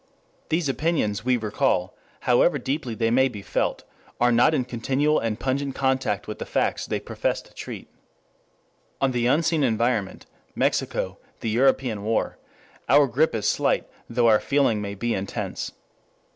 These 0.49 0.67
opinions, 0.67 1.23
we 1.23 1.37
recall, 1.37 1.95
however 2.21 2.57
deeply 2.57 2.95
they 2.95 3.11
may 3.11 3.27
be 3.27 3.43
felt, 3.43 3.83
are 4.19 4.31
not 4.31 4.55
in 4.55 4.65
continual 4.65 5.19
and 5.19 5.39
pungent 5.39 5.75
contact 5.75 6.27
with 6.27 6.39
the 6.39 6.45
facts 6.47 6.87
they 6.87 6.99
profess 6.99 7.39
to 7.43 7.53
treat. 7.53 7.87
On 8.99 9.11
the 9.11 9.27
unseen 9.27 9.63
environment, 9.63 10.25
Mexico, 10.55 11.19
the 11.41 11.51
European 11.51 12.03
war, 12.03 12.39
our 12.89 13.05
grip 13.05 13.35
is 13.35 13.47
slight 13.47 13.87
though 14.09 14.27
our 14.27 14.39
feeling 14.39 14.81
may 14.81 14.95
be 14.95 15.13
intense. 15.13 15.71